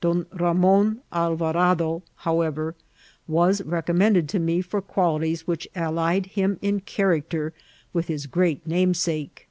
[0.00, 2.74] D<m Ramon Alvarado, however,
[3.28, 7.52] was recommended to me for qualities which allied him in character
[7.92, 9.46] with his great namesake.